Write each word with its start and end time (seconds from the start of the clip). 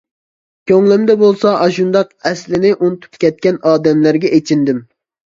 كۆڭلۈمدە 0.69 1.15
بولسا 1.23 1.51
ئاشۇنداق 1.65 2.09
ئەسلىنى 2.29 2.71
ئۇنتۇپ 2.79 3.19
كەتكەن 3.25 3.59
ئادەملەرگە 3.73 4.33
ئېچىندىم. 4.39 4.81